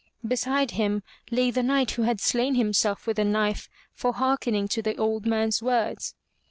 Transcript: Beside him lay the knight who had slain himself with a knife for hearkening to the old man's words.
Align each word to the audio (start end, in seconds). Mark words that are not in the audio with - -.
Beside 0.27 0.71
him 0.71 1.03
lay 1.29 1.51
the 1.51 1.61
knight 1.61 1.91
who 1.91 2.01
had 2.01 2.19
slain 2.19 2.55
himself 2.55 3.05
with 3.05 3.19
a 3.19 3.23
knife 3.23 3.69
for 3.93 4.13
hearkening 4.13 4.67
to 4.67 4.81
the 4.81 4.95
old 4.97 5.27
man's 5.27 5.61
words. 5.61 6.15